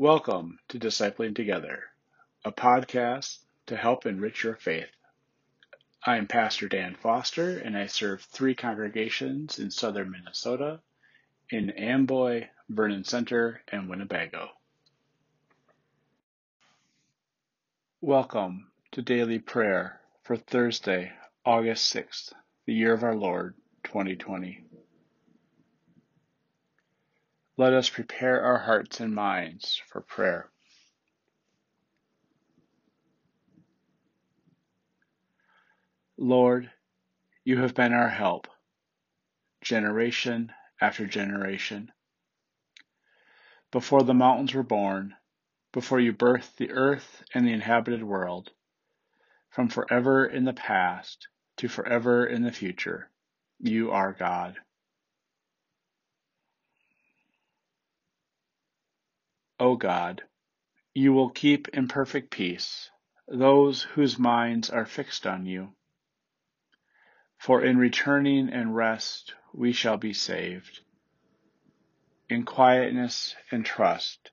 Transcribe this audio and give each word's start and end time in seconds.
Welcome 0.00 0.58
to 0.68 0.78
Discipling 0.78 1.34
Together, 1.34 1.82
a 2.42 2.50
podcast 2.50 3.36
to 3.66 3.76
help 3.76 4.06
enrich 4.06 4.42
your 4.42 4.56
faith. 4.56 4.88
I 6.06 6.16
am 6.16 6.26
Pastor 6.26 6.68
Dan 6.68 6.94
Foster, 6.94 7.58
and 7.58 7.76
I 7.76 7.84
serve 7.84 8.22
three 8.22 8.54
congregations 8.54 9.58
in 9.58 9.70
southern 9.70 10.10
Minnesota 10.10 10.80
in 11.50 11.68
Amboy, 11.68 12.48
Vernon 12.70 13.04
Center, 13.04 13.60
and 13.68 13.90
Winnebago. 13.90 14.48
Welcome 18.00 18.70
to 18.92 19.02
daily 19.02 19.38
prayer 19.38 20.00
for 20.22 20.38
Thursday, 20.38 21.12
August 21.44 21.94
6th, 21.94 22.32
the 22.64 22.72
year 22.72 22.94
of 22.94 23.04
our 23.04 23.14
Lord, 23.14 23.54
2020. 23.84 24.64
Let 27.60 27.74
us 27.74 27.90
prepare 27.90 28.42
our 28.42 28.56
hearts 28.56 29.00
and 29.00 29.14
minds 29.14 29.82
for 29.86 30.00
prayer. 30.00 30.48
Lord, 36.16 36.70
you 37.44 37.58
have 37.58 37.74
been 37.74 37.92
our 37.92 38.08
help, 38.08 38.48
generation 39.60 40.54
after 40.80 41.04
generation. 41.04 41.92
Before 43.70 44.04
the 44.04 44.14
mountains 44.14 44.54
were 44.54 44.62
born, 44.62 45.14
before 45.70 46.00
you 46.00 46.14
birthed 46.14 46.56
the 46.56 46.70
earth 46.70 47.22
and 47.34 47.46
the 47.46 47.52
inhabited 47.52 48.02
world, 48.02 48.52
from 49.50 49.68
forever 49.68 50.24
in 50.24 50.46
the 50.46 50.54
past 50.54 51.28
to 51.58 51.68
forever 51.68 52.24
in 52.24 52.40
the 52.40 52.52
future, 52.52 53.10
you 53.58 53.90
are 53.90 54.14
God. 54.14 54.56
O 59.60 59.76
God, 59.76 60.22
you 60.94 61.12
will 61.12 61.28
keep 61.28 61.68
in 61.68 61.86
perfect 61.86 62.30
peace 62.30 62.90
those 63.28 63.82
whose 63.82 64.18
minds 64.18 64.70
are 64.70 64.86
fixed 64.86 65.26
on 65.26 65.44
you. 65.44 65.68
For 67.36 67.62
in 67.62 67.76
returning 67.76 68.48
and 68.48 68.74
rest 68.74 69.34
we 69.52 69.72
shall 69.72 69.98
be 69.98 70.14
saved. 70.14 70.80
In 72.30 72.44
quietness 72.44 73.36
and 73.50 73.64
trust 73.64 74.30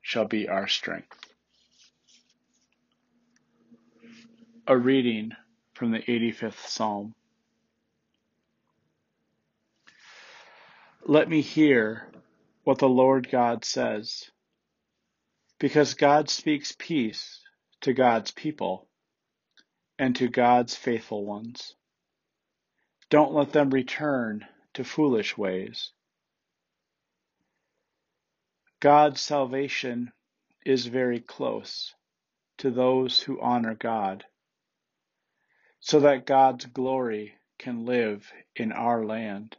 shall 0.00 0.26
be 0.26 0.48
our 0.48 0.66
strength. 0.66 1.34
A 4.66 4.76
reading 4.76 5.32
from 5.74 5.90
the 5.90 6.00
85th 6.00 6.66
Psalm. 6.66 7.14
Let 11.04 11.28
me 11.28 11.42
hear 11.42 12.08
what 12.64 12.78
the 12.78 12.88
Lord 12.88 13.28
God 13.30 13.66
says 13.66 14.31
because 15.62 15.94
God 15.94 16.28
speaks 16.28 16.74
peace 16.76 17.40
to 17.82 17.92
God's 17.92 18.32
people 18.32 18.88
and 19.96 20.16
to 20.16 20.26
God's 20.26 20.74
faithful 20.74 21.24
ones. 21.24 21.76
Don't 23.10 23.32
let 23.32 23.52
them 23.52 23.70
return 23.70 24.44
to 24.74 24.82
foolish 24.82 25.38
ways. 25.38 25.92
God's 28.80 29.20
salvation 29.20 30.10
is 30.66 30.86
very 30.86 31.20
close 31.20 31.94
to 32.58 32.72
those 32.72 33.20
who 33.20 33.40
honor 33.40 33.76
God, 33.76 34.24
so 35.78 36.00
that 36.00 36.26
God's 36.26 36.64
glory 36.64 37.34
can 37.60 37.84
live 37.84 38.32
in 38.56 38.72
our 38.72 39.04
land. 39.04 39.56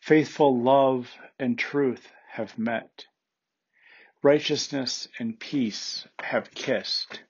Faithful 0.00 0.60
love 0.60 1.08
and 1.38 1.56
truth 1.56 2.10
have 2.32 2.58
met 2.58 3.04
Righteousness 4.22 5.06
and 5.20 5.38
peace 5.38 6.08
have 6.20 6.50
kissed. 6.50 7.22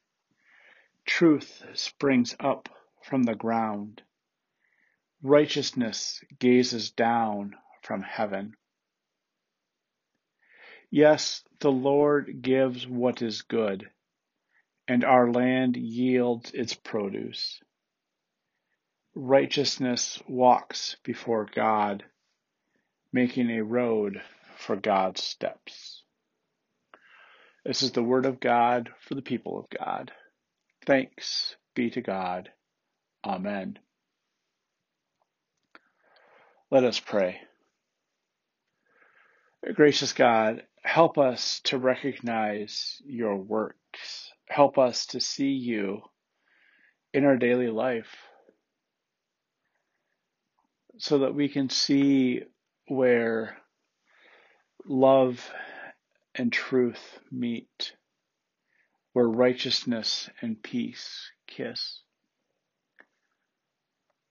Truth 1.04 1.62
springs 1.74 2.34
up 2.40 2.70
from 3.02 3.24
the 3.24 3.34
ground. 3.34 4.00
Righteousness 5.22 6.24
gazes 6.38 6.90
down 6.90 7.56
from 7.82 8.00
heaven. 8.02 8.56
Yes, 10.90 11.44
the 11.60 11.70
Lord 11.70 12.40
gives 12.40 12.86
what 12.86 13.20
is 13.20 13.42
good, 13.42 13.90
and 14.86 15.04
our 15.04 15.30
land 15.30 15.76
yields 15.76 16.52
its 16.52 16.72
produce. 16.72 17.60
Righteousness 19.14 20.22
walks 20.26 20.96
before 21.02 21.44
God, 21.54 22.06
making 23.12 23.50
a 23.50 23.62
road 23.62 24.22
for 24.56 24.76
God's 24.76 25.22
steps. 25.22 25.97
This 27.68 27.82
is 27.82 27.92
the 27.92 28.02
word 28.02 28.24
of 28.24 28.40
God 28.40 28.88
for 28.98 29.14
the 29.14 29.20
people 29.20 29.58
of 29.58 29.66
God. 29.78 30.10
Thanks 30.86 31.54
be 31.74 31.90
to 31.90 32.00
God. 32.00 32.48
Amen. 33.22 33.78
Let 36.70 36.84
us 36.84 36.98
pray. 36.98 37.42
Gracious 39.74 40.14
God, 40.14 40.62
help 40.82 41.18
us 41.18 41.60
to 41.64 41.76
recognize 41.76 43.02
your 43.04 43.36
works. 43.36 44.32
Help 44.48 44.78
us 44.78 45.04
to 45.08 45.20
see 45.20 45.52
you 45.52 46.00
in 47.12 47.26
our 47.26 47.36
daily 47.36 47.68
life 47.68 48.16
so 50.96 51.18
that 51.18 51.34
we 51.34 51.50
can 51.50 51.68
see 51.68 52.44
where 52.86 53.58
love 54.86 55.52
and 56.38 56.52
truth 56.52 57.18
meet, 57.30 57.92
where 59.12 59.28
righteousness 59.28 60.30
and 60.40 60.62
peace 60.62 61.30
kiss. 61.46 62.00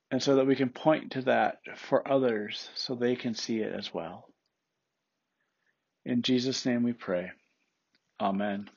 And 0.10 0.24
so 0.24 0.38
that 0.38 0.48
we 0.48 0.56
can 0.56 0.70
point 0.70 1.12
to 1.12 1.22
that 1.24 1.58
for 1.76 2.10
others 2.10 2.70
so 2.76 2.96
they 2.96 3.16
can 3.16 3.34
see 3.34 3.60
it 3.60 3.74
as 3.74 3.94
well. 3.94 4.26
In 6.06 6.22
Jesus' 6.22 6.66
name 6.66 6.84
we 6.84 6.94
pray. 6.94 7.32
Amen. 8.20 8.70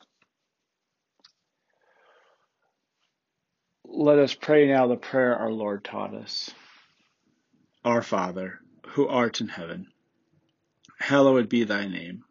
Let 3.84 4.18
us 4.18 4.34
pray 4.34 4.66
now 4.66 4.88
the 4.88 4.96
prayer 4.96 5.36
our 5.36 5.52
Lord 5.52 5.84
taught 5.84 6.14
us. 6.14 6.50
Our 7.84 8.02
Father, 8.02 8.58
who 8.88 9.08
art 9.08 9.40
in 9.40 9.48
heaven, 9.48 9.86
hallowed 10.98 11.48
be 11.48 11.64
thy 11.64 11.86
name. 11.86 12.24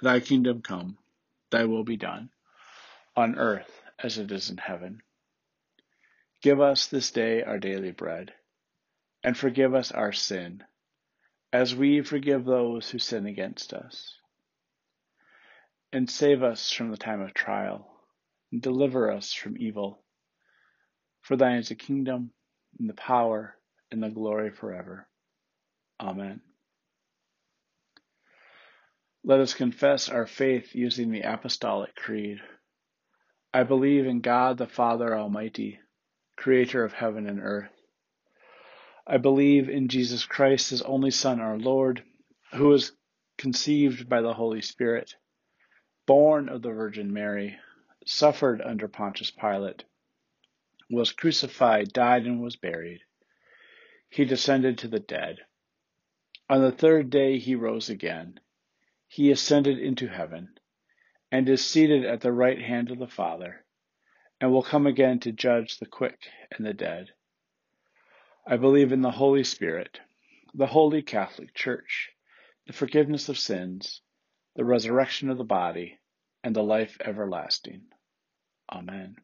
Thy 0.00 0.20
kingdom 0.20 0.62
come, 0.62 0.96
thy 1.50 1.64
will 1.64 1.84
be 1.84 1.96
done, 1.96 2.30
on 3.16 3.36
earth 3.36 3.82
as 3.98 4.18
it 4.18 4.30
is 4.30 4.48
in 4.50 4.56
heaven. 4.56 5.02
Give 6.40 6.60
us 6.60 6.86
this 6.86 7.10
day 7.10 7.42
our 7.42 7.58
daily 7.58 7.90
bread, 7.90 8.32
and 9.24 9.36
forgive 9.36 9.74
us 9.74 9.90
our 9.90 10.12
sin, 10.12 10.62
as 11.52 11.74
we 11.74 12.02
forgive 12.02 12.44
those 12.44 12.88
who 12.88 13.00
sin 13.00 13.26
against 13.26 13.72
us. 13.72 14.14
And 15.92 16.08
save 16.08 16.44
us 16.44 16.70
from 16.70 16.90
the 16.90 16.96
time 16.96 17.20
of 17.20 17.34
trial, 17.34 17.90
and 18.52 18.62
deliver 18.62 19.10
us 19.10 19.32
from 19.32 19.56
evil. 19.58 20.04
For 21.22 21.36
thine 21.36 21.58
is 21.58 21.70
the 21.70 21.74
kingdom, 21.74 22.30
and 22.78 22.88
the 22.88 22.94
power, 22.94 23.56
and 23.90 24.00
the 24.00 24.10
glory 24.10 24.50
forever. 24.50 25.08
Amen. 25.98 26.40
Let 29.24 29.40
us 29.40 29.52
confess 29.52 30.08
our 30.08 30.26
faith 30.26 30.74
using 30.74 31.10
the 31.10 31.22
Apostolic 31.22 31.96
Creed. 31.96 32.40
I 33.52 33.64
believe 33.64 34.06
in 34.06 34.20
God 34.20 34.58
the 34.58 34.66
Father 34.66 35.16
Almighty, 35.16 35.80
creator 36.36 36.84
of 36.84 36.92
heaven 36.92 37.26
and 37.26 37.40
earth. 37.40 37.72
I 39.06 39.16
believe 39.16 39.68
in 39.68 39.88
Jesus 39.88 40.24
Christ, 40.24 40.70
his 40.70 40.82
only 40.82 41.10
Son, 41.10 41.40
our 41.40 41.58
Lord, 41.58 42.04
who 42.52 42.68
was 42.68 42.92
conceived 43.36 44.08
by 44.08 44.20
the 44.20 44.34
Holy 44.34 44.62
Spirit, 44.62 45.16
born 46.06 46.48
of 46.48 46.62
the 46.62 46.70
Virgin 46.70 47.12
Mary, 47.12 47.58
suffered 48.06 48.62
under 48.62 48.86
Pontius 48.86 49.32
Pilate, 49.32 49.84
was 50.90 51.12
crucified, 51.12 51.92
died, 51.92 52.24
and 52.24 52.40
was 52.40 52.56
buried. 52.56 53.00
He 54.10 54.24
descended 54.24 54.78
to 54.78 54.88
the 54.88 55.00
dead. 55.00 55.38
On 56.48 56.62
the 56.62 56.72
third 56.72 57.10
day 57.10 57.38
he 57.38 57.56
rose 57.56 57.90
again 57.90 58.38
he 59.08 59.30
ascended 59.30 59.78
into 59.78 60.06
heaven, 60.06 60.50
and 61.32 61.48
is 61.48 61.64
seated 61.64 62.04
at 62.04 62.20
the 62.20 62.32
right 62.32 62.60
hand 62.60 62.90
of 62.90 62.98
the 62.98 63.08
Father, 63.08 63.64
and 64.40 64.52
will 64.52 64.62
come 64.62 64.86
again 64.86 65.18
to 65.18 65.32
judge 65.32 65.78
the 65.78 65.86
quick 65.86 66.28
and 66.52 66.64
the 66.64 66.74
dead. 66.74 67.08
I 68.46 68.58
believe 68.58 68.92
in 68.92 69.02
the 69.02 69.10
Holy 69.10 69.44
Spirit, 69.44 69.98
the 70.54 70.66
holy 70.66 71.02
Catholic 71.02 71.54
Church, 71.54 72.10
the 72.66 72.72
forgiveness 72.72 73.28
of 73.28 73.38
sins, 73.38 74.02
the 74.56 74.64
resurrection 74.64 75.30
of 75.30 75.38
the 75.38 75.44
body, 75.44 75.98
and 76.44 76.54
the 76.54 76.62
life 76.62 76.98
everlasting. 77.00 77.82
Amen. 78.70 79.16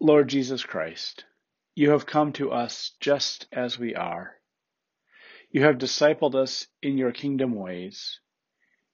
Lord 0.00 0.28
Jesus 0.28 0.62
Christ, 0.62 1.24
you 1.74 1.90
have 1.90 2.06
come 2.06 2.32
to 2.34 2.52
us 2.52 2.92
just 3.00 3.46
as 3.52 3.78
we 3.78 3.94
are 3.94 4.37
You 5.50 5.62
have 5.64 5.78
discipled 5.78 6.34
us 6.34 6.66
in 6.82 6.98
your 6.98 7.12
kingdom 7.12 7.54
ways. 7.54 8.20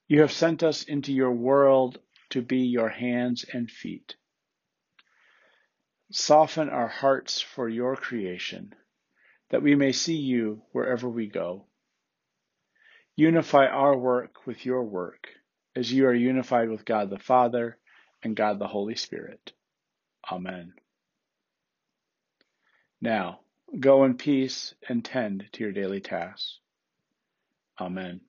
You 0.06 0.20
have 0.20 0.32
sent 0.32 0.62
us 0.62 0.84
into 0.84 1.12
your 1.12 1.32
world 1.32 1.98
to 2.30 2.42
be 2.42 2.58
your 2.58 2.88
hands 2.88 3.44
and 3.52 3.70
feet. 3.70 4.16
Soften 6.12 6.68
our 6.68 6.88
hearts 6.88 7.40
for 7.40 7.68
your 7.68 7.96
creation, 7.96 8.74
that 9.50 9.62
we 9.62 9.74
may 9.74 9.92
see 9.92 10.16
you 10.16 10.62
wherever 10.72 11.08
we 11.08 11.26
go. 11.26 11.66
Unify 13.16 13.66
our 13.66 13.96
work 13.96 14.46
with 14.46 14.64
your 14.64 14.84
work, 14.84 15.28
as 15.74 15.92
you 15.92 16.06
are 16.06 16.14
unified 16.14 16.68
with 16.68 16.84
God 16.84 17.10
the 17.10 17.18
Father 17.18 17.78
and 18.22 18.36
God 18.36 18.58
the 18.58 18.68
Holy 18.68 18.94
Spirit. 18.94 19.52
Amen. 20.30 20.74
Now, 23.00 23.40
go 23.80 24.04
in 24.04 24.16
peace 24.16 24.74
and 24.88 25.04
tend 25.04 25.46
to 25.52 25.64
your 25.64 25.72
daily 25.72 26.00
tasks. 26.00 26.58
Amen. 27.80 28.20